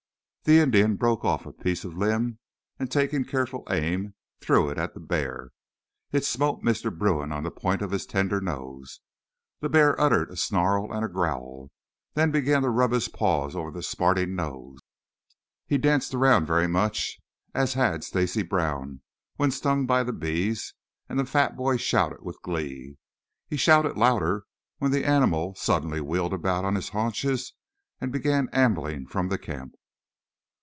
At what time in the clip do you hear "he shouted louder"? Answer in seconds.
23.47-24.45